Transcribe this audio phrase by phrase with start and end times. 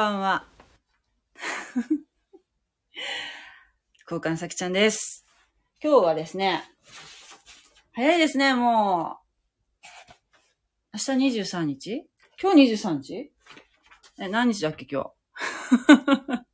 [0.00, 0.46] ばんは。
[4.10, 5.26] 交換さきちゃんです。
[5.82, 6.64] 今日はですね、
[7.92, 9.18] 早いですね、も
[9.84, 9.86] う。
[10.94, 12.08] 明日23日？
[12.40, 13.30] 今日23日？
[14.18, 16.46] え、何日だっけ、今日？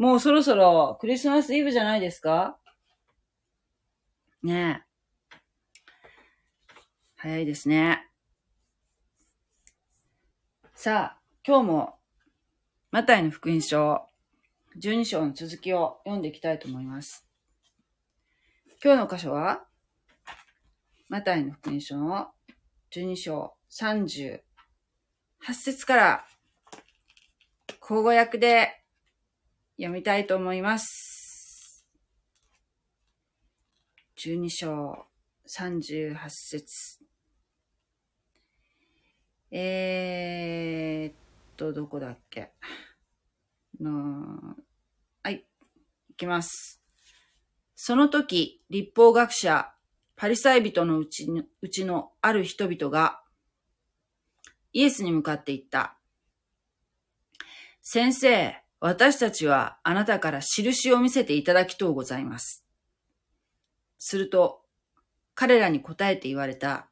[0.00, 2.58] もうそろそろクリスマスイブじゃないですか？
[4.42, 5.38] ねえ。
[7.16, 8.10] 早いですね。
[10.74, 11.97] さあ、今日も
[12.90, 14.00] マタイの福音書、
[14.80, 17.28] 12章の続きを読んでいきたいと思います。
[18.82, 19.66] 今日の箇所は、
[21.10, 22.28] マタイの福音書の
[22.90, 24.40] 12章38
[25.52, 26.24] 節から、
[27.78, 28.80] 口語訳で
[29.76, 31.84] 読みたいと思います。
[34.16, 35.04] 12章
[35.46, 37.00] 38節
[39.50, 41.27] えーっ
[41.58, 42.52] と、どこだっけ
[43.80, 44.56] の
[45.22, 45.44] はい、
[46.08, 46.80] いきます。
[47.74, 49.70] その時、立法学者、
[50.16, 53.20] パリサイ人のうちのうちのある人々が、
[54.72, 55.98] イエスに向かって言った。
[57.82, 62.64] 先生、私たちはあなたから印を見せていただきとうございます。
[63.98, 64.62] すると、
[65.34, 66.88] 彼らに答えて言われた。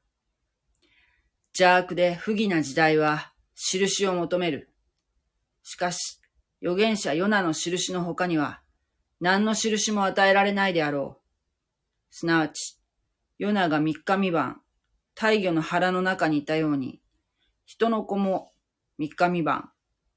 [1.57, 4.71] 邪悪で不義な時代は印を求める。
[5.63, 6.21] しかし、
[6.63, 8.61] 預言者ヨナの印の他には、
[9.19, 11.27] 何の印も与えられないであろう。
[12.11, 12.79] すなわち、
[13.39, 14.61] ヨナが三日三晩、
[15.15, 17.01] 大魚の腹の中にいたように、
[17.65, 18.53] 人の子も
[18.99, 19.73] 三日三晩、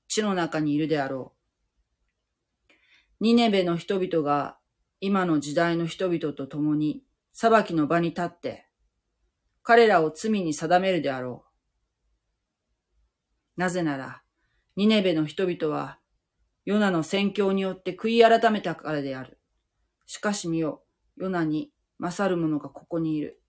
[0.10, 1.34] 地の中にいるであろ
[2.70, 2.74] う。
[3.22, 4.58] ニネベの人々が
[5.00, 8.68] 今の時代の人々と共に裁きの場に立って、
[9.64, 11.49] 彼らを罪に定めるであろう。
[13.60, 14.22] なぜなら、
[14.78, 16.00] ニネベの人々は、
[16.64, 19.38] ヨナの宣教によって悔い改めたからである。
[20.06, 20.82] しかし見よ、
[21.18, 23.42] ヨナに勝る者がここにいる。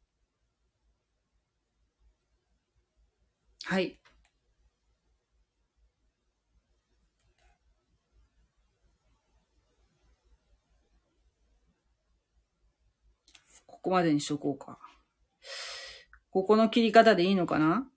[3.62, 4.00] はい。
[13.64, 14.80] ここまでにしとこうか。
[16.30, 17.89] ここの切り方でいいのかな？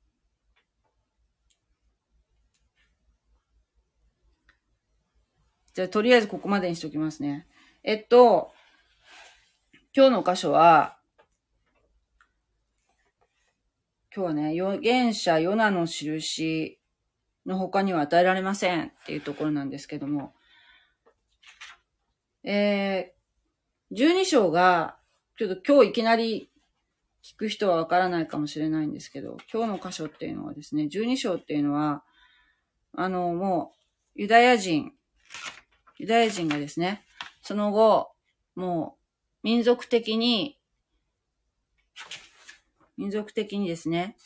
[5.74, 7.48] じゃあ、とりあえずここまでにしときますね。
[7.84, 8.54] えっと、
[9.96, 10.98] 今日の箇所は、
[14.16, 16.78] 今日はね、預言者ヨナの印
[17.48, 20.36] の他には与えられませんっていうところなんですけども、
[22.44, 24.98] えー、12章が、
[25.40, 26.52] ちょっと今日いきなり
[27.24, 32.04] 聞く人はわからないかもしれないんですけど、今日の箇所っていうのはですね、12章っていうのは、
[32.96, 33.74] あの、も
[34.16, 34.92] う、ユダヤ人、
[35.98, 37.04] ユダヤ人がですね、
[37.42, 38.12] その後、
[38.56, 38.98] も
[39.44, 40.60] う、民族的に、
[42.98, 44.18] 民族的にですね、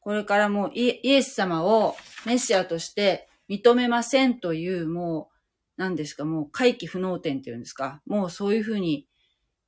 [0.00, 1.96] これからもうイエス様を
[2.26, 5.36] メシアとして認めませんという、もう、
[5.76, 9.06] 何ですか、もう回帰不能点っていうんですか、もうそういうふうに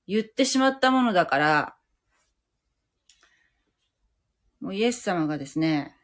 [0.06, 1.76] 言ってしまったものだから、
[4.60, 5.96] もうイエス様がですね、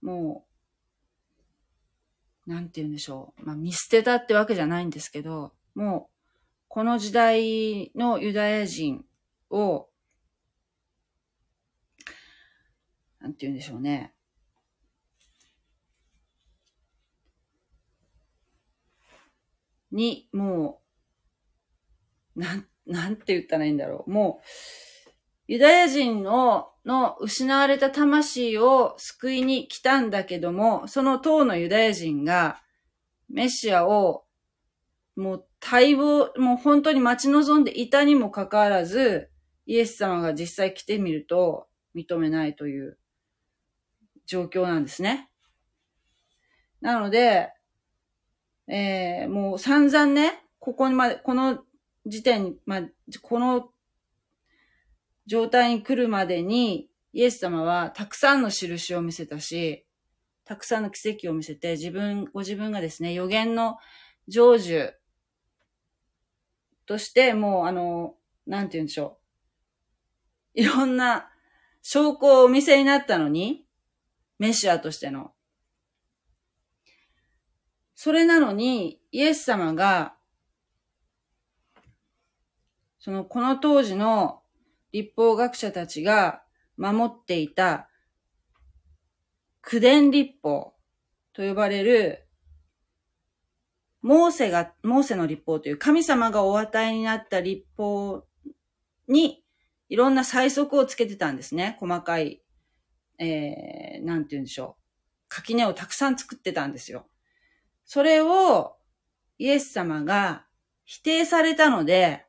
[0.00, 0.53] もう、
[2.46, 3.44] なんて言うんでしょう。
[3.44, 6.14] まあ見捨てたってわけじゃないんですけど、もう、
[6.68, 9.04] この時代のユダヤ人
[9.50, 9.88] を、
[13.20, 14.12] なんて言うんでしょうね。
[19.90, 20.82] に、も
[22.36, 24.10] う、なん、なんて言ったらいいんだろう。
[24.10, 24.46] もう、
[25.46, 32.60] ユダヤ人の、の失われた魂を救いに来たんだけども、その当のユダヤ人が、
[33.28, 34.24] メシアを、
[35.16, 39.30] もう待望、もう本当に待ち望んでいたにもかかわらず、
[39.66, 42.98] イエス様が実際来てみると認めないという
[44.26, 45.30] 状況なんですね。
[46.80, 47.50] なので、
[48.66, 51.64] えー、もう散々ね、ここまで、この
[52.06, 52.82] 時点、まあ、
[53.22, 53.68] この
[55.26, 59.86] 状態に来るまでに、イエス様はたくさんの印を見せたし、
[60.44, 63.78] たくさんの奇跡を見せて、自分、ご自分がですね、予言の
[64.28, 64.92] 成就
[66.86, 68.14] として、もうあの、
[68.46, 69.18] なんて言うんでしょ
[70.54, 70.60] う。
[70.60, 71.30] いろんな
[71.82, 73.66] 証拠をお見せになったのに、
[74.38, 75.32] メシアとしての。
[77.94, 80.14] それなのに、イエス様が、
[82.98, 84.43] その、この当時の
[84.94, 86.44] 立法学者たちが
[86.76, 87.88] 守っていた、
[89.60, 90.74] 苦伝立法
[91.32, 92.28] と呼ばれる、
[94.02, 98.24] モーセが、モーセの立法という神様がお与えになった立法
[99.08, 99.42] に
[99.88, 101.76] いろんな最速をつけてたんですね。
[101.80, 102.40] 細かい、
[103.18, 104.82] えー、なんて言うんでしょう。
[105.26, 107.08] 垣根をたくさん作ってたんですよ。
[107.84, 108.76] それを
[109.38, 110.44] イエス様が
[110.84, 112.26] 否定されたので、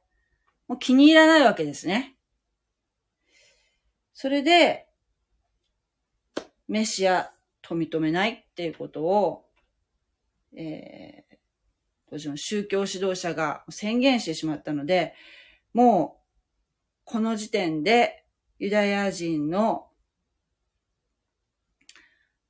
[0.68, 2.15] もう気に入らないわけですね。
[4.16, 4.88] それで、
[6.70, 7.32] メシア
[7.62, 9.46] と認めないっていうことを、
[10.56, 11.36] えー、
[12.10, 15.14] 当時の宗教指導者が宣言してしまったので、
[15.74, 18.24] もう、この時点で
[18.58, 19.90] ユダヤ人の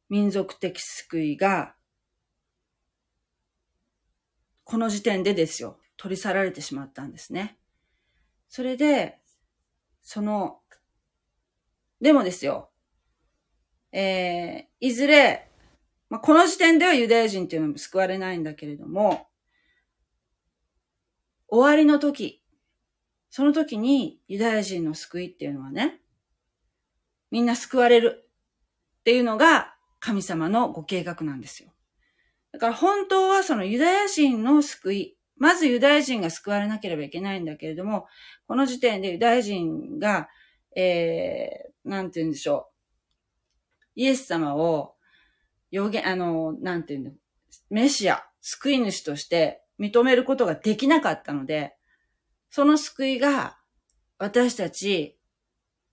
[0.08, 1.74] 民族的救いが、
[4.64, 7.58] この時点でですよ、取り去られてしまったんですね。
[8.50, 9.18] それで、
[10.04, 10.60] その
[12.02, 12.70] でもですよ、
[13.92, 15.50] えー、いずれ、
[16.10, 19.28] まあ、この時点ではユダヤ人っていうのも救われないんだけれども、
[21.48, 22.44] 終わりの時、
[23.30, 26.02] その時にユダヤ人の救いっていうのはね、
[27.32, 28.30] みんな救われる
[29.00, 31.70] っていうのが神様のご計画なんですよ。
[32.52, 38.08] だから本当はそのユダヤ人の救い、まずユダヤ人が救われなければいけないんだけれども、
[38.48, 40.30] この時点でユダヤ人が、
[40.76, 42.70] えー、なんて言うんでしょ
[43.96, 44.02] う。
[44.02, 44.96] イエス様を、
[45.72, 47.16] 予言、あの、なんて言うんだ、
[47.70, 51.76] メシア、救い主として認めることができなかったので、
[52.50, 53.58] その救いが
[54.18, 55.18] 私たち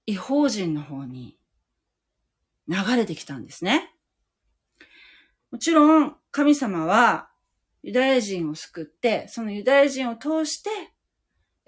[0.06, 1.38] 違法人の方に
[2.68, 3.94] 流れてきたんですね。
[5.50, 7.30] もちろん神様は
[7.82, 10.70] ユダヤ人を救って、そのユダヤ人を通して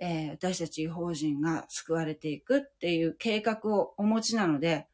[0.06, 4.86] えー、私たち違法人が救われていくっていう計画をお持ちなので、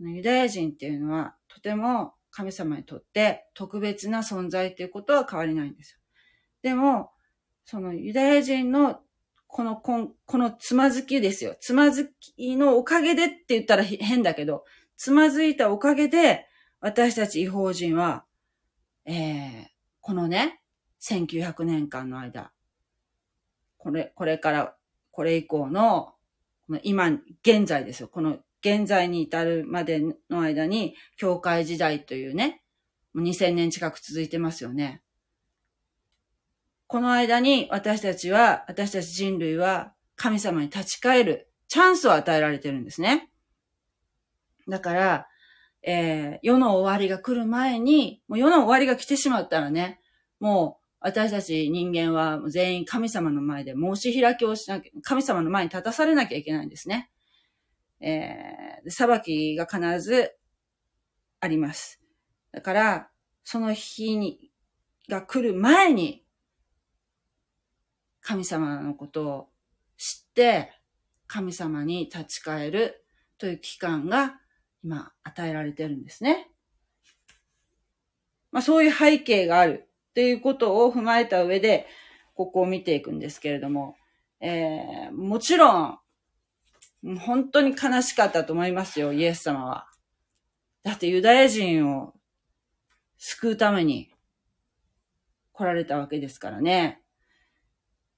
[0.00, 5.98] ユダヤ人っていうのはとても神様にとって特別な存在っていうことは変わりないんですよ。
[6.62, 7.12] でも、
[7.64, 8.98] そのユダヤ人の
[9.46, 11.56] このこん、このつまずきですよ。
[11.60, 14.64] つまずきのおかげでって言ったら変だけど、
[14.96, 16.46] つまずいたおかげで
[16.80, 18.24] 私たち違法人は、
[19.04, 19.66] えー、
[20.00, 20.60] このね、
[21.00, 22.50] 1900年間の間、
[23.80, 24.76] これ、これから、
[25.10, 26.12] これ以降の、
[26.66, 27.08] この今、
[27.42, 28.08] 現在ですよ。
[28.08, 32.62] この現在に至るまでの間に、教会時代というね、
[33.14, 35.02] もう2000年近く続いてますよね。
[36.86, 43.30] この間に私たちは、私たち人類は神様に立ち返るチャンスを与えられてるんですね。
[44.68, 45.26] だから、
[45.82, 50.00] えー、世の終わりが来る前に、もう世の終わりが来てしまったらね、
[50.38, 57.10] もう私たち人間は全員神様の前で申し開きをしなきゃ、神様の前に立たされなきゃいけないんですね。
[58.00, 60.32] えー、裁きが必ず
[61.40, 62.00] あります。
[62.52, 63.10] だから、
[63.44, 64.50] その日に、
[65.08, 66.24] が来る前に、
[68.20, 69.48] 神様のことを
[69.96, 70.72] 知って、
[71.26, 73.04] 神様に立ち返る
[73.38, 74.38] という期間が
[74.82, 76.50] 今与えられてるんですね。
[78.50, 81.86] まあそういう背景があるっていうことを踏まえた上で、
[82.34, 83.96] ここを見ていくんですけれども、
[84.40, 85.98] えー、もちろん、
[87.20, 89.86] 本当に悲しかったと思いますよ、イエス様は。
[90.82, 92.14] だってユダヤ人を
[93.18, 94.10] 救うために
[95.52, 97.02] 来られたわけですからね。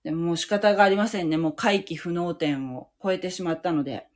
[0.04, 1.36] でももう仕方がありませんね。
[1.36, 4.08] もう回帰不能点を超えてしまったので。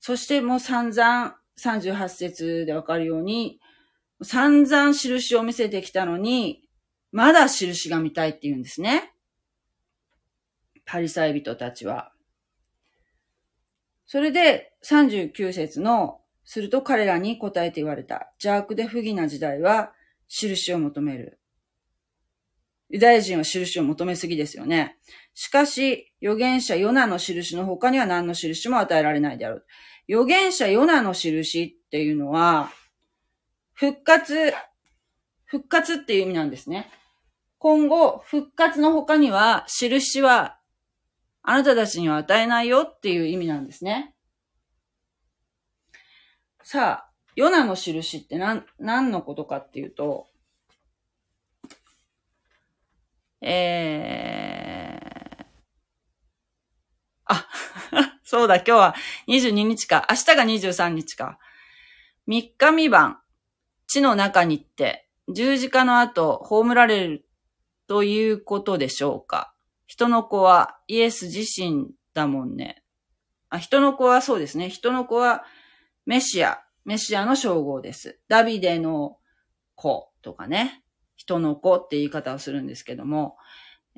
[0.00, 3.60] そしてもう散々38節でわかるように、
[4.22, 6.62] 散々印を見せてきたのに、
[7.10, 9.12] まだ印が見たいって言うんですね。
[10.84, 12.12] パリサイ人たちは。
[14.06, 18.32] それで39節の、すると彼らに答えて言われた。
[18.42, 19.92] 邪悪で不義な時代は
[20.28, 21.38] 印を求める。
[22.90, 24.98] ユダヤ人は印を求めすぎですよね。
[25.34, 29.64] しかし、預言者ヨナの印の他には何の印も与えられないである。
[30.10, 32.70] 預言者ヨナの印っていうのは、
[33.82, 34.54] 復活、
[35.44, 36.88] 復活っていう意味なんですね。
[37.58, 40.56] 今後、復活の他には、印は、
[41.42, 44.14] あなたたちには与えないよっていう意味なんですね。
[46.62, 50.28] さあ、ヨナの印って何、何のことかっていうと、
[53.40, 55.44] えー、
[57.24, 57.48] あ、
[58.22, 58.94] そうだ、今日は
[59.26, 60.06] 22日か。
[60.08, 61.40] 明日が23日か。
[62.28, 63.21] 3日未晩。
[63.92, 67.28] 地の中にって、十字架の後、葬られる
[67.86, 69.52] ということでしょうか？
[69.86, 72.82] 人の子はイエス自身だもんね。
[73.50, 74.70] あ、人の子はそうですね。
[74.70, 75.44] 人の子は
[76.06, 78.18] メシア、メシアの称号です。
[78.28, 79.18] ダビデの
[79.74, 80.82] 子とかね。
[81.16, 83.36] 人の子って言い方をするんですけども、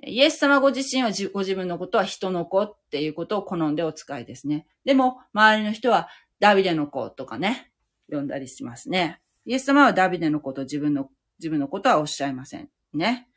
[0.02, 4.66] イエス様ご自身はご自分のことは人の子っていうことを好んでお使いですね。
[4.84, 6.08] でも、周りの人は
[6.40, 7.70] ダビデの子とかね、
[8.10, 9.20] 呼んだりしますね。
[9.44, 12.68] イエス様はダビデのこと自分の、自分のことはおっしゃいません。
[12.92, 13.28] ね。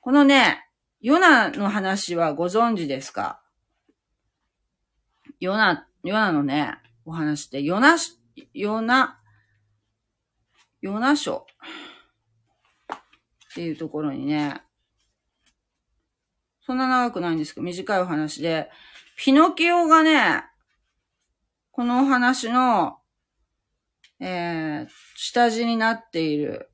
[0.00, 0.62] このね、
[1.00, 3.42] ヨナの話はご存知ですか？
[5.40, 6.74] ヨナ、ヨナのね、
[7.04, 7.96] お話って、ヨナ、
[8.54, 9.20] ヨナ、
[10.80, 11.46] ヨナ書
[12.94, 14.62] っていうところにね、
[16.64, 18.70] そんな長くないんですけど、短いお話で、
[19.16, 20.44] ピノキオがね、
[21.72, 22.98] このお話の、
[24.20, 26.70] えー、下地になっている、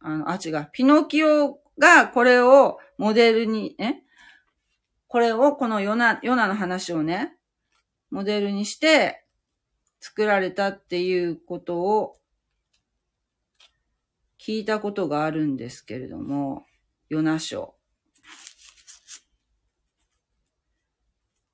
[0.00, 3.96] あの、あ、違う、ピノキオがこれをモデルに、え？
[5.08, 7.36] これを、このヨナ、ヨナの話をね、
[8.10, 9.24] モデルにして
[10.00, 12.16] 作られたっていうことを
[14.38, 16.66] 聞いたことがあるんですけれども、
[17.08, 17.74] ヨナ書。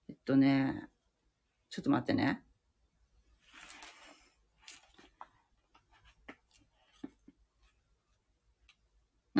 [0.09, 0.89] えっとね、
[1.69, 2.43] ちょっと待ってね。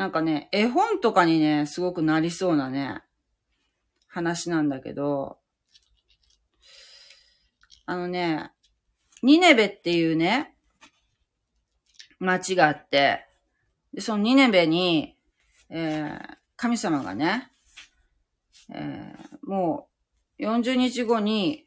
[0.03, 3.03] なんかね、絵本とかにね、すごくなりそうなね、
[4.09, 5.37] 話なんだけど、
[7.85, 8.51] あのね、
[9.21, 10.57] ニネベっていうね、
[12.19, 13.25] 町があって、
[13.93, 15.15] で、そのニネベに、
[15.69, 17.49] えー、神様がね、
[18.73, 19.87] えー、も
[20.37, 21.63] う40日後に、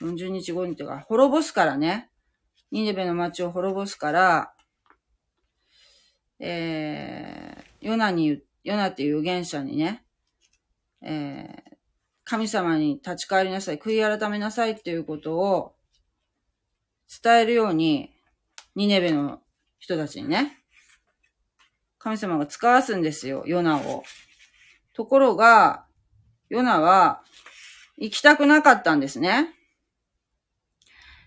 [0.00, 2.08] 40日後にっていうか、滅ぼすからね、
[2.70, 4.54] ニネベの町を滅ぼすから、
[6.38, 10.04] えー、ヨナに、ヨナっていう預言者にね、
[11.02, 11.76] えー、
[12.24, 15.74] 神様に立ち返りなさい、悔い改めなさいっていうことを
[17.22, 18.12] 伝えるように、
[18.74, 19.40] ニネベの
[19.78, 20.58] 人たちにね、
[21.98, 24.04] 神様が使わすんですよ、ヨナを。
[24.92, 25.86] ところが、
[26.48, 27.22] ヨナは
[27.96, 29.54] 行きたくなかったんですね。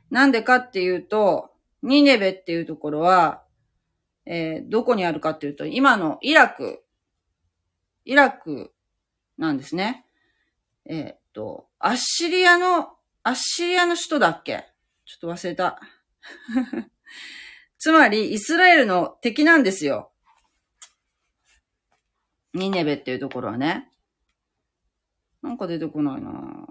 [0.09, 1.51] なんでかっていうと、
[1.83, 3.43] ニネベっていうところは、
[4.31, 6.83] えー、どこにあるかっていうと、今のイラク、
[8.05, 8.71] イラク
[9.39, 10.05] なんですね。
[10.86, 12.89] えー、っと、アッシリアの、
[13.24, 14.65] アッシリアの首都だっけ？
[15.05, 15.81] ちょっと忘れた。
[17.79, 20.12] つまり、イスラエルの敵なんですよ。
[22.53, 23.91] ニネベっていうところはね。
[25.41, 26.67] なんか出てこないな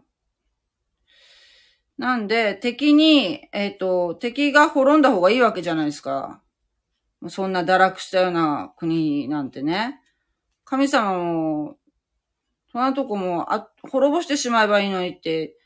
[1.97, 6.41] なんで、敵に、えっ、ー、と、敵が滅んだ方がいいわけじゃないですか。
[7.27, 10.01] そんな堕落したような国なんてね。
[10.65, 11.77] 神様も、
[12.71, 15.57] そんなとこも、あ、滅ぼしてしまえばいいのにって、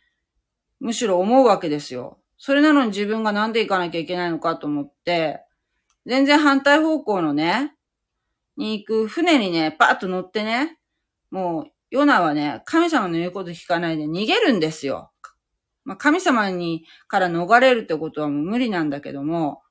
[0.80, 2.18] むしろ思うわけですよ。
[2.38, 5.44] それなのに自分がなんで行かなきゃいけないのかと思って、
[6.06, 7.74] 全然反対方向のね、
[8.56, 10.78] に行く船にね、パーッと乗ってね、
[11.30, 15.12] もう、ヨナはね、神様の言うこと聞かないで逃げるんですよ。
[15.84, 19.62] まあ、神様にから逃れるってことはもう無理なんだけども、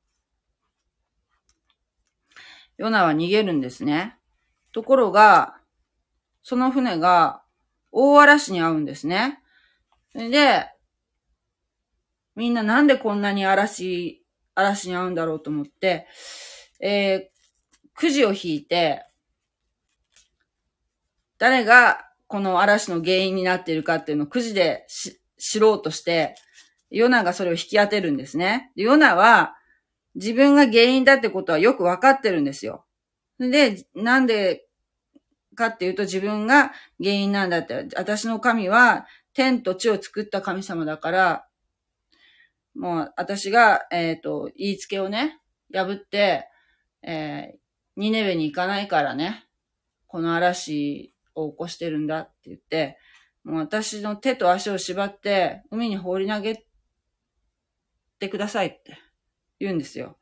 [2.81, 4.17] ヨナは逃げるんですね。
[4.71, 5.53] ところが、
[6.41, 7.43] その船が
[7.91, 9.39] 大嵐に遭うんですね。
[10.15, 10.65] で、
[12.35, 16.07] みんななんでこんなに嵐、嵐に遭うんだろうと思って、
[16.79, 19.05] えー、くじを引いて、
[21.37, 24.87] 誰がこの嵐の原因になっているかっていうのをくじで
[25.37, 26.33] 知ろうとして、
[26.89, 28.71] ヨナがそれを引き当てるんですね。
[28.73, 29.55] ヨナは、
[30.15, 32.85] 自分が原因だってことはよくわかってるんですよ。
[33.39, 34.65] で、なんで
[35.55, 37.87] かっていうと自分が原因なんだって。
[37.95, 41.47] 私の神は天と地を作った神様だから、
[42.75, 45.39] もう私が、えっ、ー、と、言いつけをね、
[45.73, 46.47] 破って、
[47.03, 47.59] えー、
[47.97, 49.45] ニネベに行かないからね、
[50.07, 52.97] この嵐を起こしてるんだって言って、
[53.43, 56.63] もう私の手と足を縛って海に放り投げ
[58.19, 58.99] てくださいって
[59.63, 60.17] 言うんですよ。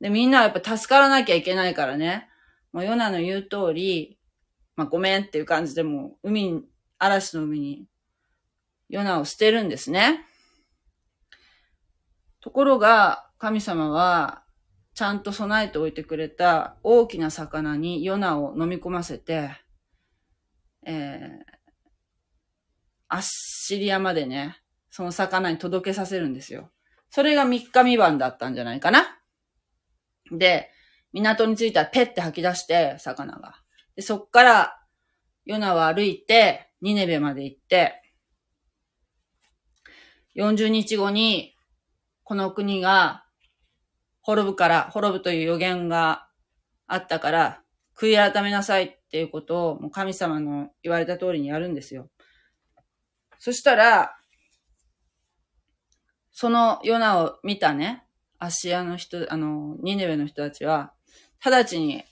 [0.00, 2.28] で、みんなはやっぱ助からなきゃいけないからね。
[2.72, 4.18] もうヨナの言う通り、
[4.76, 6.62] まあ、ごめんっていう感じでもう海に、
[6.98, 7.86] 嵐の海に
[8.88, 10.24] ヨナを捨てるんですね。
[12.40, 14.42] ところが、神様は、
[14.94, 19.50] ちゃんと備えておいてくれた大きな魚にヨナを飲み込ませて、
[20.86, 21.56] えー、
[23.08, 24.56] アッシリアまでね、
[24.90, 26.70] その魚に届けさせるんですよ。
[27.16, 29.06] それが3日3晩だったんじゃないかな。
[30.30, 30.68] で、
[31.14, 33.54] 港に着いたらペッて吐き出して、魚が。
[33.94, 34.78] で、そっから、
[35.46, 38.02] ヨナは歩いて、ニネベまで行って、
[40.36, 41.56] 40日後に、
[42.22, 43.24] この国が
[44.20, 46.28] 滅ぶから、滅ぶという予言が
[46.86, 47.62] あったから、
[47.98, 52.10] 悔い改めなさいっていうことを、もう神様の言われた通りにやるんですよ。
[53.38, 54.18] そしたら、
[56.38, 58.04] そのヨナを見たね、
[58.38, 60.92] アシアの人、あの、ニネベの人たちは、
[61.42, 62.04] 直ちに、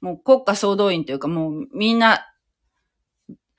[0.00, 2.24] もう国家総動員というか、もうみんな、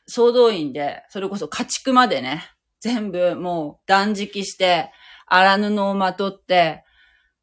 [0.07, 2.41] 総動員で、それこそ家畜までね、
[2.79, 4.93] 全部もう断食して、
[5.25, 6.85] 荒布をまとって、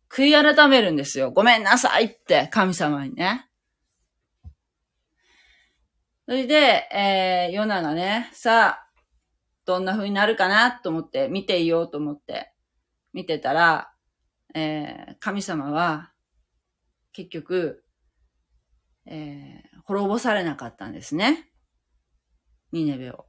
[0.09, 1.33] 悔い改めるんですよ。
[1.33, 3.47] ごめんなさいって、神様にね。
[6.25, 8.89] それで、えー、ヨナがね、さあ、
[9.67, 12.54] どんな風になるかなと思って、見ていようと思って、
[13.15, 13.93] 見てたら、
[14.55, 16.13] えー、神様は、
[17.13, 17.83] 結局、
[19.07, 21.51] えー、滅ぼされなかったんですね。
[22.73, 23.27] ニネベを。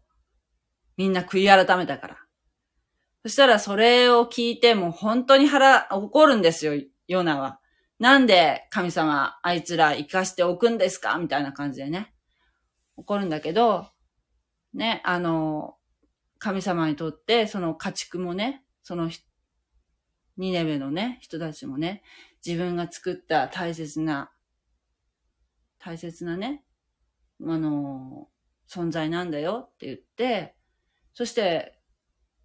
[0.98, 2.18] みんな悔い改めたから。
[3.24, 6.74] そしたらそれを聞いても本当に腹、怒るんですよ、
[7.08, 7.60] ヨナは。
[8.00, 11.18] なんで神様、あいつら生かしておくんですか？
[11.18, 12.14] みたいな感じでね。
[12.98, 13.88] 怒るんだけど、
[14.74, 15.78] ね、あの、
[16.40, 19.10] 神様にとって、その家畜もね、その、
[20.38, 22.04] ニネベのね、人たちもね、
[22.46, 24.32] 自分が作った大切な、
[25.80, 26.64] 大切なね、
[27.42, 28.28] あの、
[28.70, 30.56] 存在なんだよって言って、
[31.14, 31.80] そして、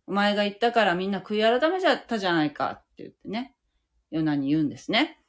[0.06, 3.54] お前が言ったからみんな悔い改めちゃったじゃないかって言ってね、
[4.10, 5.20] ヨナに言うんですね。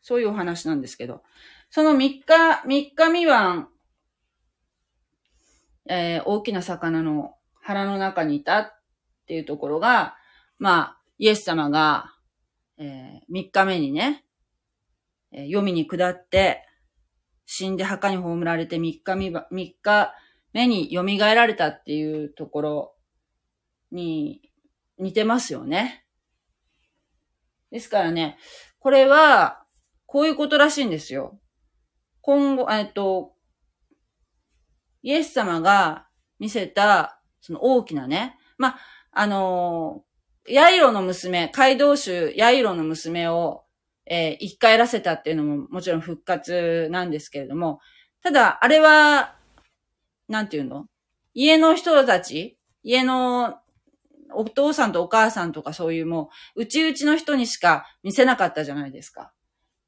[0.00, 1.22] そういうお話なんですけど、
[1.70, 2.24] その3日、
[2.64, 3.68] 3日未満
[5.88, 8.72] えー、大きな魚の腹の中にいたっ
[9.26, 10.16] ていうところが、
[10.58, 12.14] まあ、イエス様が、
[12.78, 14.24] えー、3日目にね、
[15.32, 16.64] え、読みに下って、
[17.44, 19.42] 死んで墓に葬られて3日目、3
[19.82, 20.14] 日
[20.52, 22.94] 目に蘇られたっていうところ
[23.90, 24.52] に
[24.98, 26.04] 似てますよね。
[27.70, 28.38] ですからね、
[28.78, 29.64] これは、
[30.06, 31.38] こういうことらしいんですよ。
[32.22, 33.34] 今後、えっと、
[35.02, 38.76] イエス様が見せた、その大きなね、ま
[39.12, 40.04] あ、の、
[40.50, 43.64] ヤイロの娘、街道州ヤイロの娘を、
[44.06, 47.80] えー、生き返らせたっていうのももちろん復活なんですけれども、
[48.22, 49.34] ただ、あれは、
[50.28, 50.86] なんていうの？
[51.34, 53.58] 家の人たち家の
[54.32, 59.32] お父さんとお母さんとかそういうもう、うちうちの人にしか見せなかったじゃないですか。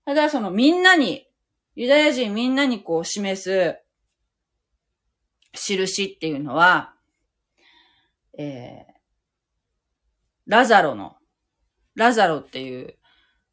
[0.05, 1.27] ただそのみんなに、
[1.75, 3.79] ユダヤ人みんなにこう示す、
[5.53, 6.95] 印っていうのは、
[8.39, 8.90] えー、
[10.51, 11.15] ラザロの、
[11.95, 12.99] ラザロっていう、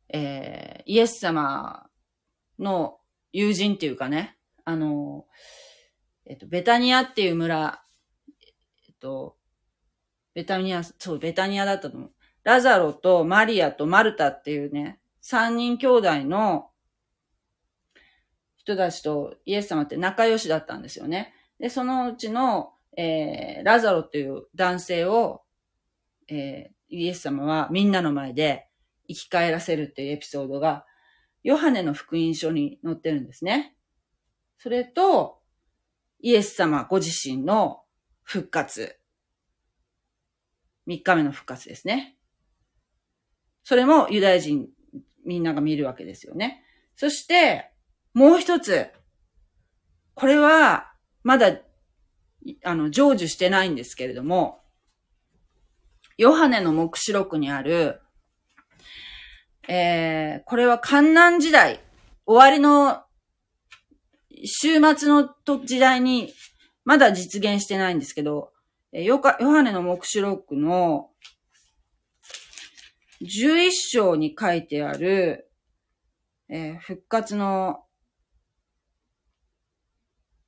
[0.10, 1.88] えー、イエス様
[2.58, 2.98] の
[3.32, 5.28] 友人っていうかね、あの、
[6.26, 7.84] えっと、ベタニアっていう村、
[8.88, 9.38] えっと、
[10.34, 12.12] ベタニア、そう、ベタニアだったと思う。
[12.44, 16.72] ラザロとマリアとマルタっていうね、三人兄弟の
[18.56, 21.36] 人たちとイエス様って仲良しだったんですよね。
[21.60, 25.44] で、そのうちの、えー、ラザロっていう男性を、
[26.28, 28.68] えー、イエス様はみんなの前で
[29.08, 30.86] 生き返らせるっていうエピソードが、
[31.44, 33.76] ヨハネの福音書に載ってるんですね。
[34.58, 35.40] それと、
[36.20, 37.84] イエス様ご自身の
[38.24, 38.98] 復活。
[40.86, 42.18] 三日目の復活ですね。
[43.64, 44.68] それもユダヤ人
[45.26, 46.64] みんなが見るわけですよね。
[46.96, 47.72] そして、
[48.14, 48.88] もう一つ。
[50.16, 50.92] これは、
[51.24, 51.60] まだ、
[52.64, 54.64] あの、成就してないんですけれども、
[56.18, 58.02] ヨハネの目視録にある、
[59.68, 61.80] えー、これは観南時代、
[62.26, 63.04] 終わりの
[64.44, 65.30] 週末の
[65.66, 66.34] 時代に、
[66.86, 68.52] まだ実現してないんですけど、
[68.92, 71.10] ヨハネの目視録の
[73.22, 75.52] 11章に書いてある、
[76.50, 77.84] えー、復活の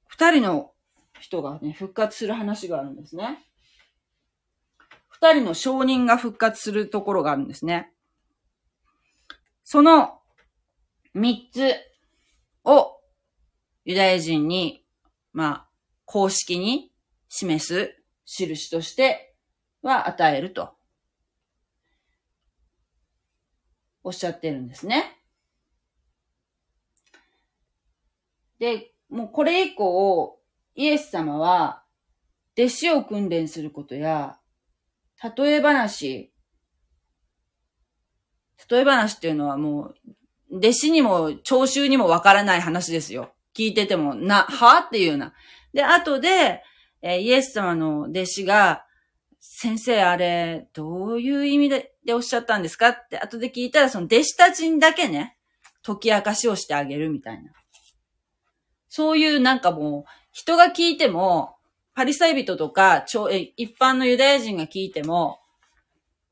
[0.07, 0.71] 二人の
[1.19, 3.45] 人がね、復活する話があるんですね。
[5.21, 7.91] 二人の証人が復活するところがあるんですね。
[9.63, 10.19] その
[11.13, 11.73] 三つ
[12.63, 13.01] を
[13.85, 14.85] ユダヤ人に、
[15.33, 15.67] まあ、
[16.05, 16.91] 公式に
[17.27, 19.35] 示す印として
[19.81, 20.73] は与えると
[24.03, 25.17] おっしゃってるんですね。
[28.57, 30.39] で、もうこれ以降、
[30.75, 31.83] イエス様は、
[32.57, 34.37] 弟子を訓練することや、
[35.37, 36.31] 例え話、
[38.69, 39.93] 例え話っていうのはも
[40.51, 43.33] う、弟子にも、聴衆にもわからない話ですよ。
[43.55, 44.79] 聞いてても、な、は？
[44.79, 45.33] っていうような。
[45.73, 46.63] で、後で、
[47.01, 48.85] えー、イエス様の弟子が、
[49.41, 52.89] 先生あれ、どういう意味ででおっしゃったんですか？
[52.89, 55.37] って後で聞いたら、その弟子たちにだけね、
[55.83, 57.51] 解き明かしをしてあげるみたいな。
[58.89, 61.55] そういうなんかもう、人が聞いても、
[61.99, 63.03] パリサイ人とか、
[63.57, 65.41] 一般のユダヤ人が聞いても、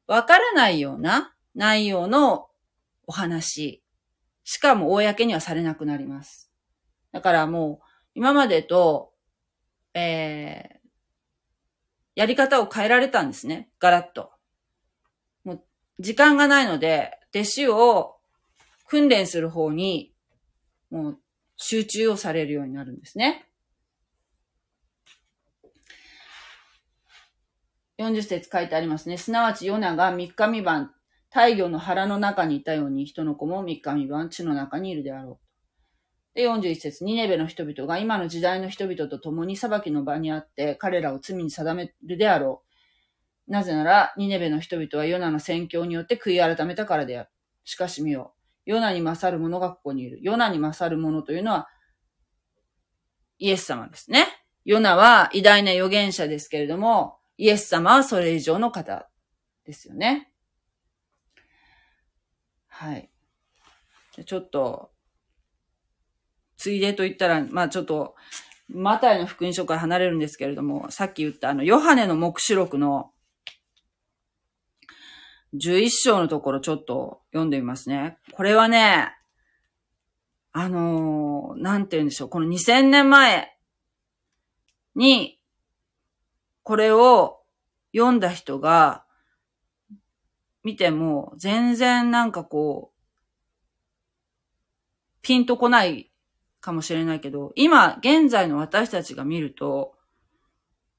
[0.07, 2.47] わからないような内容の
[3.05, 3.83] お話
[4.45, 6.49] しかも公にはされなくなります。
[7.11, 9.11] だからもう、今までと、
[9.93, 10.77] えー、
[12.15, 13.67] やり方を変えられたんですね。
[13.77, 14.31] ガラッと。
[15.43, 15.63] もう、
[15.99, 18.15] 時間がないので、弟子を
[18.87, 20.13] 訓練する方に、
[20.91, 21.19] もう、
[21.57, 23.46] 集中をされるようになるんですね。
[27.99, 29.17] 40節書いてありますね。
[29.17, 30.91] すなわちヨナが3日未晩、
[31.29, 35.39] 太陽の腹の中にいたように人の子も3日未晩地の中にいるであろ
[36.33, 36.37] う。
[36.37, 42.63] で、41節ニネベの人々が今の時代の人々と共に裁きの場にあって彼らを罪に定めるであろ
[43.47, 43.51] う。
[43.51, 47.29] なぜなら、ニネベの人々はヨナの宣教によって悔い改めたからである。
[47.63, 48.33] しかし見よ。
[48.65, 50.19] ヨナに勝る者がここにいる。
[50.21, 51.67] ヨナに勝る者というのは、
[53.39, 54.25] イエス様ですね。
[54.65, 59.09] ヨナは偉大な預言者ですけれども、イエス様はそれ以上の方
[59.65, 60.31] ですよね。
[62.67, 63.09] はい。
[64.25, 64.91] ちょっと、
[66.57, 68.15] ついでと言ったら、まあちょっと、
[68.67, 73.11] マタイの福音書から離れるんですけれども、さっき言ったあの、ヨハネの目視録の
[75.53, 78.17] 11章のところちょっと読んでみますね。
[78.33, 79.13] これはね、
[80.51, 82.29] あのー、なんて言うんでしょう。
[82.29, 83.57] この2000年前
[84.95, 85.36] に、
[86.67, 87.39] これを
[87.95, 89.05] 読んだ人が、
[90.65, 92.97] 見ても、全然なんかこう、
[95.21, 96.11] ピンとこない
[96.59, 99.95] かもしれないけど、今、現在の私たちが見ると、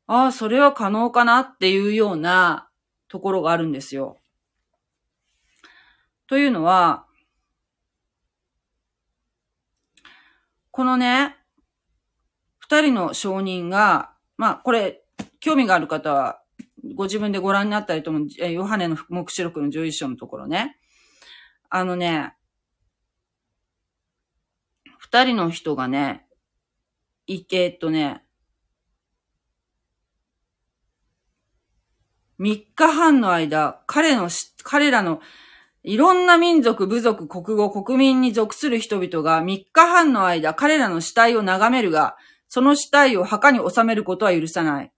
[0.07, 2.70] ああ、それは可能かなっていうような
[3.09, 4.16] ところがあるんですよ。
[6.28, 7.04] というのは、
[10.70, 11.37] このね、
[12.59, 15.04] 二人の証人が、まあ、これ、
[15.40, 16.42] 興味がある方は、
[16.94, 20.77] ご自分でご覧になったりとも、えヨハネの目視録の11章のところね。
[21.70, 22.35] あのね、
[24.98, 26.27] 二人の人がね、
[27.27, 28.24] いて、えっとね、
[32.38, 35.20] 三日半の間、彼のし、彼らの、
[35.83, 42.16] いろんな民族、部族、国語、国民に属する人々が三日半の間、彼らの死体を眺めるが、
[42.48, 44.92] その死体を墓に収めることは許さない。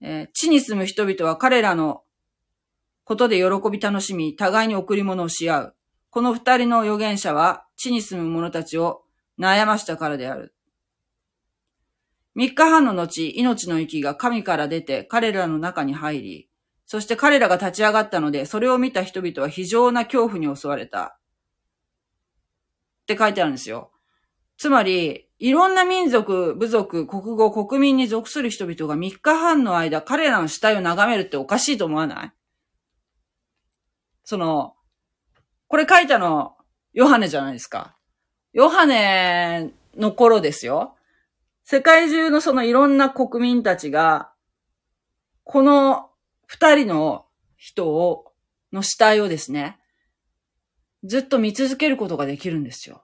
[0.00, 2.02] えー、地に住む人々は彼らの
[3.04, 5.76] ことで喜び楽しみ、互いに贈り物をし合う。
[6.10, 9.02] この二人の預言者は地に住む者たちを
[9.38, 10.54] 悩ましたからである。
[12.34, 16.50] 三日半の後、命の息が神から出て彼らの中に入り、
[16.84, 21.18] そして彼らが立ち上がったので、それを見た人々は非常な恐怖に襲われた。
[23.02, 23.92] って書いてあるんですよ。
[24.58, 32.32] つまり、いろんな民族、部族、国語、国民に属する人々が3日半の間彼らの死体を眺めるっておかしいと思わない？
[34.24, 34.74] その、
[35.68, 36.56] これ書いたの、
[36.94, 37.96] ヨハネじゃないですか。
[38.52, 40.96] ヨハネの頃ですよ。
[41.64, 44.32] 世界中のそのいろんな国民たちが、
[45.44, 46.10] この
[46.46, 48.32] 二人の人を、
[48.72, 49.78] の死体をですね、
[51.04, 53.02] ずっと見続けることができるんですよ。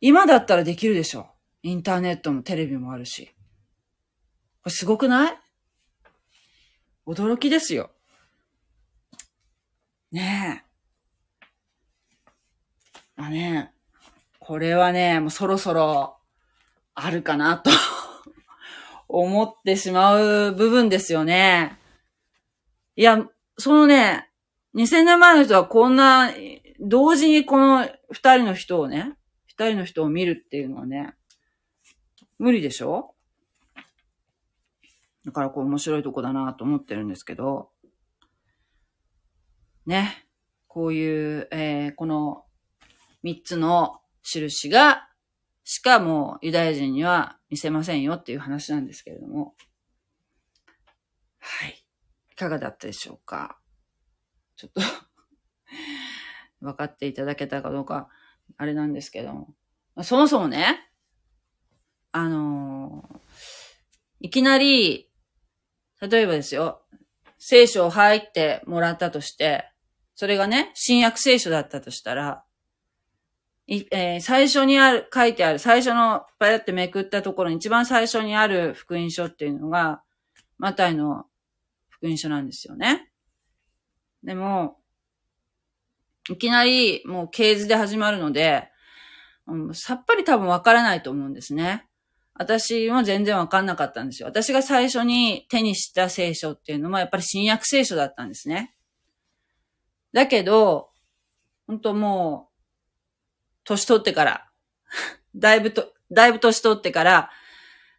[0.00, 1.28] 今だったらできるでしょ。
[1.62, 3.34] インターネットもテレビもあるし。
[4.62, 5.38] これすごくない？
[7.06, 7.90] 驚きですよ。
[10.10, 10.64] ね
[13.18, 13.22] え。
[13.22, 13.72] あね
[14.38, 16.16] これはね、もうそろそろ
[16.94, 17.70] あるかなと
[19.06, 21.78] 思ってしまう部分ですよね。
[22.96, 23.22] いや、
[23.58, 24.30] そのね、
[24.74, 26.30] 2000年前の人はこんな、
[26.80, 29.12] 同時にこの二人の人をね、
[29.60, 31.12] 二人の人を見るっていうのはね、
[32.38, 33.14] 無理でしょ？
[35.26, 37.68] だからこう面白いとこだなと思ってるんですけど、
[39.84, 40.26] ね。
[40.66, 42.46] こういう、えー、この
[43.22, 45.10] 三つの印が、
[45.62, 49.54] しかもユダヤ人には見せませんよっていう話なんですけれども。
[51.38, 51.84] はい。
[52.30, 53.60] いかがだったでしょうか？
[54.56, 54.80] ちょっと
[56.64, 58.08] 分かっていただけたかどうか
[58.56, 59.48] あれなんですけど。
[60.02, 60.90] そもそもね、
[62.12, 65.10] あのー、いきなり、
[66.00, 66.82] 例えばですよ、
[67.38, 69.70] 聖書を入ってもらったとして、
[70.14, 72.44] それがね、新約聖書だったとしたら、
[73.66, 80.02] いえー、最初にある、書いてある、最初の、パヤってめくったところに一番最初にある福音書っていうのが、
[80.58, 81.26] マタイの
[81.88, 83.10] 福音書なんですよね。
[84.24, 84.79] でも、
[86.30, 88.68] いきなりもう系図で始まるので、
[89.48, 91.86] うん、さっぱり多分わからないと思うんですね。
[92.34, 94.28] 私も全然わかんなかったんですよ。
[94.28, 98.74] 私が最初に手にした聖書っていうのもやっぱり新約聖書だったんですね。
[100.12, 100.90] だけど、
[101.66, 102.56] 本当もう、
[103.64, 104.50] 年取ってから、
[105.34, 107.30] だいぶと、だいぶ年取ってから、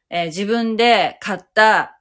[0.09, 1.99] えー、自分で買った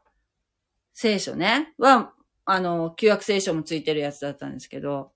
[0.94, 2.12] 聖書ね、は、
[2.44, 5.12] あの、旧約聖書もついてるやつだったんですけど、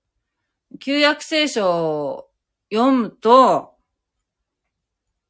[0.79, 2.29] 旧約聖書を
[2.71, 3.75] 読むと、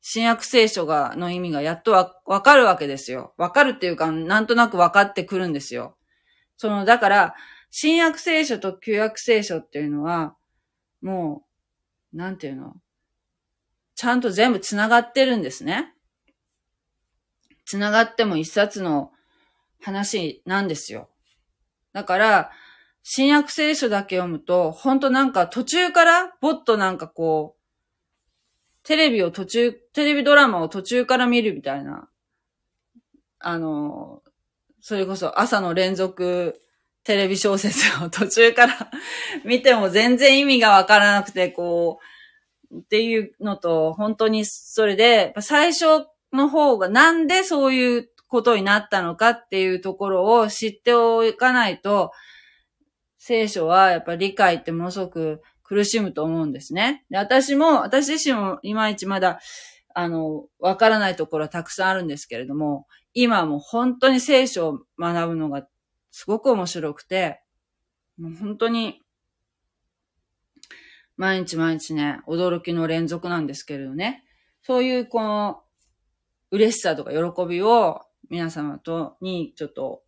[0.02, 3.34] 新約聖書が、の意味がやっとわ、わかるわけですよ。
[3.38, 5.98] わかるっていうか、なんとなくわかってくるんですよ。
[6.58, 7.36] その、だから、
[7.72, 10.36] 新約聖書と旧約聖書っていうのは、
[11.02, 11.44] も
[12.14, 12.76] う、なんていうの？
[13.96, 15.94] ちゃんと全部繋がってるんですね。
[17.66, 19.12] 繋がっても一冊の
[19.82, 21.10] 話なんですよ。
[21.94, 22.52] だから、
[23.08, 27.62] 新約聖書だけ読むと、ほんとなんか途中から、ぼっとなんかこう、
[28.82, 32.10] テレビを途中、テレビドラマを途中から見るみたいな、
[33.38, 34.24] あの、
[34.82, 36.60] それこそ朝の連続
[37.04, 38.90] テレビ小説を途中から
[39.46, 42.00] 見ても全然意味がわからなくて、こ
[42.72, 52.12] う、っていうのと、本当にそれで、最初の方がなんでそういうことになったのかっていうところを知っておかないと、
[53.28, 57.06] 聖書はやっぱり理解ってものすごく苦しむと思うんですね。
[57.10, 59.40] で、私も、私自身もいまいちまだ、
[59.96, 62.86] あの、わからないところはたくさんあるんですけれども、
[63.16, 65.68] 今も本当に聖書を学ぶのが
[66.12, 67.42] すごく面白くて、
[68.20, 69.02] もう本当に、
[71.18, 74.24] 毎日毎日ね、驚きの連続なんですけれどね。
[74.62, 75.64] そういうこの、
[76.52, 80.04] 嬉しさとか喜びを皆様とにちょっと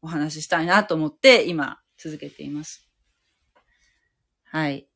[0.00, 2.88] お話ししたいなと思って今続けています。
[4.44, 4.88] はい。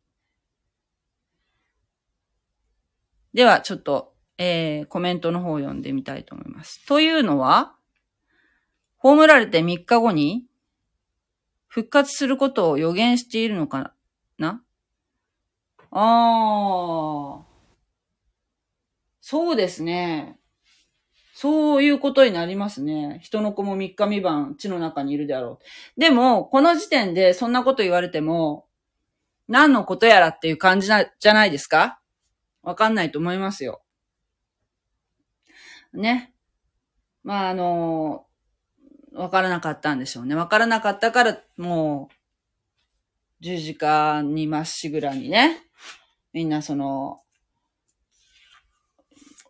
[3.32, 6.84] では、ちょっと、えー、コメントの方を読んでみたいと思います。
[6.86, 7.76] というのは、
[8.96, 10.46] 葬られて3日後に、
[11.68, 13.94] 復活することを予言しているのか
[14.38, 14.64] な？
[15.92, 17.46] ああ。
[19.20, 20.39] そうですね。
[21.40, 23.18] そういうことになりますね。
[23.22, 25.58] 人の子も3日3晩地の中にいるであろ
[25.96, 25.98] う。
[25.98, 28.66] でも、この時点でそんなこと言われても、
[29.48, 31.98] 何のことやらっていう感じな、じゃないですか？
[32.62, 33.80] わかんないと思いますよ。
[35.94, 36.34] ね。
[37.22, 38.26] まあ、あの、
[39.14, 40.34] わからなかったんでしょうね。
[40.34, 42.14] わからなかったから、もう、
[43.40, 45.62] 十字架にまっしぐらにね、
[46.34, 47.22] みんなその、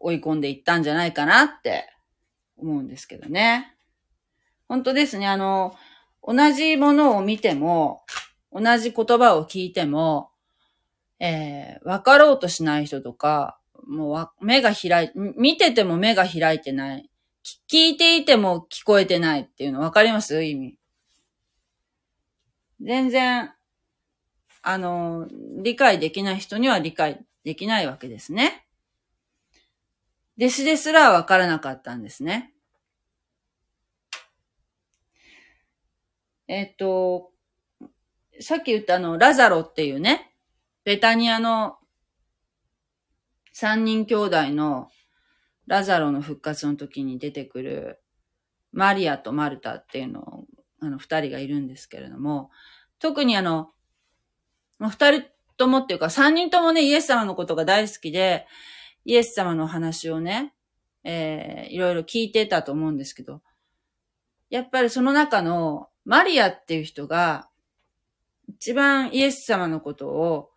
[0.00, 1.84] 追い込んでいったんじゃないかなって
[2.56, 3.76] 思うんですけどね。
[4.66, 5.28] 本当ですね。
[5.28, 5.76] あの、
[6.22, 8.02] 同じものを見ても、
[8.52, 10.30] 同じ言葉を聞いても、
[11.20, 17.10] えー、分かろうとしない人とか、もう目が開い、見てても目が開いてない。
[17.70, 20.42] 聞いていても聞こえてないっていうの分かります？
[20.44, 20.78] 意味。
[22.80, 23.52] 全然、
[24.62, 25.26] あの、
[25.62, 28.66] 理解できない人には理解できないわけですね。
[30.40, 32.54] 弟子ですら分からなかったんですね。
[36.48, 37.30] えっと、
[38.40, 40.34] さっき言ったあの、ラザロっていうね、
[40.84, 41.76] ベタニアの
[43.52, 44.88] 三人兄弟の
[45.66, 48.02] ラザロの復活の時に出てくる
[48.72, 50.44] マリアとマルタっていうのを、
[50.80, 52.50] あの、二人がいるんですけれども、
[52.98, 53.72] 特にあの、
[54.78, 58.46] 二人ともっていうか三人ともね、イエス様のことが大好きで、
[59.04, 60.54] イエス様の話をね、
[61.04, 63.42] えー、いろいろ聞いてたと思うんですけど、
[64.50, 67.48] やっぱりその中のマリアっていう人が、
[68.48, 70.50] 一番イエス様のことを、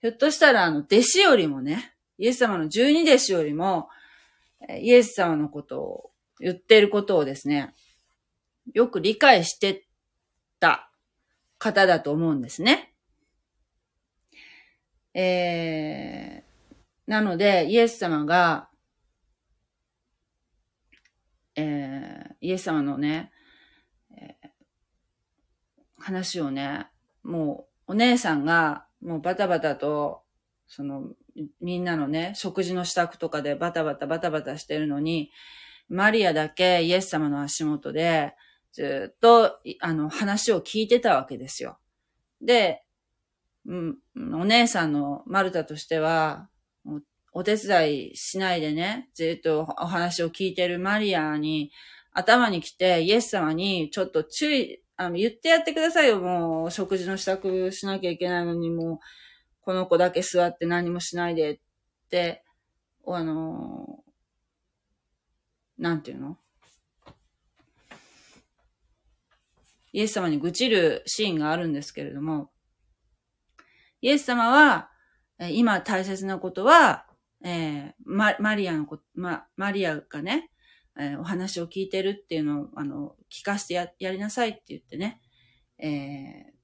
[0.00, 3.88] ひょっとしたらあの、弟子よりもね、イエス様の十二弟子よりも、
[4.80, 7.74] イエス様のことを言っていることをですね、
[8.72, 9.86] よく理解して
[10.58, 10.90] た
[11.58, 12.94] 方だと思うんですね。
[15.12, 16.49] えー、
[17.10, 18.68] なので、イエス様が、
[21.56, 23.32] えー、イエス様のね、
[24.16, 24.48] えー、
[25.98, 26.86] 話をね、
[27.24, 30.22] もう、お姉さんが、もうバタバタと、
[30.68, 31.08] その、
[31.60, 35.32] みんなのね、食事の支度とかでバタバタバタバタしてるのに、
[35.88, 38.36] マリアだけイエス様の足元で、
[38.70, 41.80] ずっと、あの、話を聞いてたわけですよ。
[42.40, 42.84] で、
[43.66, 46.48] うん、お姉さんのマルタとしては、
[47.32, 51.70] お手伝いしないでね、ずっとお話を聞いてるマリアに、
[52.12, 58.98] 頭に来て、イエス様にちょっと注意、あの、言ってやってくださいよ、もう、食事の支度しなきゃいけないのに、もう、
[59.62, 61.60] この子だけ座って何もしないでっ
[62.10, 62.42] て
[63.06, 64.02] あの、
[65.78, 66.36] なんていうの？
[69.92, 72.50] イエス様に愚痴るシーンがあるんですけれども、
[74.00, 74.90] イエス様は、
[75.50, 77.06] 今大切なことは、
[77.42, 80.50] えー、ママリアのこ、ま、マリアがね、
[80.98, 85.20] えー、お話を聞いてるっていうのを、あの、聞かせてややりなさいって言ってね、
[85.78, 86.60] えー、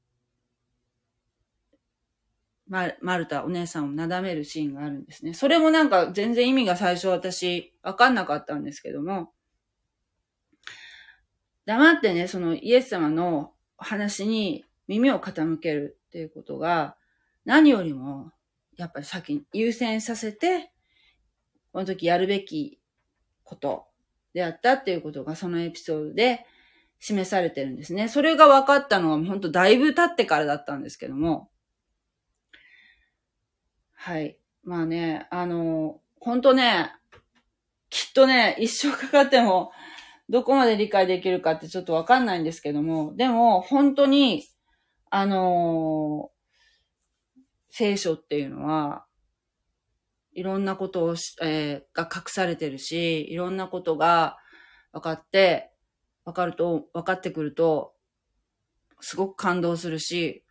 [2.69, 5.35] ママルタ、お姉さんをなだめるシーンがあるんですね。
[5.35, 9.33] それもなんか全然意味が最初私わかんなかったんですけども、
[11.65, 16.97] 黙ってね、そのイエス様の話に耳を傾けるっていうことが、
[17.45, 18.33] 何よりも、
[18.77, 20.73] やっぱり先に優先させて、
[21.73, 22.81] この時やるべき
[23.45, 23.87] こと
[24.35, 26.47] であったっていうことがそのエピソードで
[26.99, 28.09] 示されてるんですね。
[28.09, 31.51] それが分かったのは本当だいぶ経ってからだったんですけども、
[33.95, 34.39] はい。
[34.63, 36.93] まあね、あの、本当ね、
[37.91, 39.73] きっとね、一生かかっても、
[40.29, 44.45] どこまで理解できるかってちょっとわかんないんですけども、でも、本当に、
[45.11, 46.36] あのー、
[47.79, 49.05] 聖書っていうのは、
[50.33, 54.39] いろんなことをしえー、が隠されてるし、いろんなことが
[54.93, 55.75] 分かって、
[56.25, 57.93] 分かると、分かってくると、
[59.01, 60.43] すごく感動するし、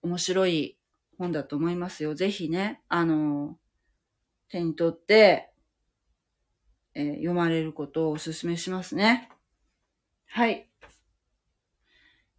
[0.00, 0.78] 面白い
[1.18, 2.14] 本だと思いますよ。
[2.14, 3.58] ぜひね、あの、
[4.48, 5.52] 手に取って、
[6.94, 9.28] えー、読まれることをお勧めしますね。
[10.28, 10.70] はい。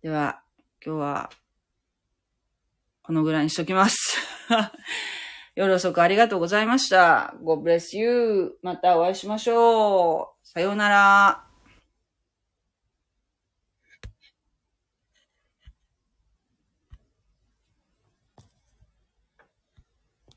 [0.02, 0.42] では、
[0.84, 1.30] 今日は、
[3.06, 4.18] このぐらいにしときます。
[5.54, 7.36] 夜遅くありがとうございました。
[7.44, 8.58] God bless you.
[8.64, 10.48] またお会いしましょう。
[10.48, 11.55] さようなら。